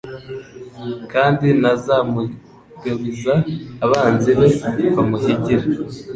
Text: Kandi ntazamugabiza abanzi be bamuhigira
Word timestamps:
Kandi 1.11 1.47
ntazamugabiza 1.59 3.33
abanzi 3.85 4.31
be 4.37 4.47
bamuhigira 4.95 5.65